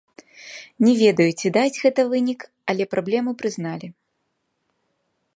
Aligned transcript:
Не 0.85 0.93
ведаю, 1.01 1.27
ці 1.41 1.51
дасць 1.57 1.77
гэта 1.83 2.05
вынік, 2.13 2.39
але 2.73 2.83
праблему 2.93 3.31
прызналі. 3.43 3.91